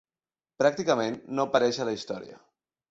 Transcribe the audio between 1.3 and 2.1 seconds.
no apareix a la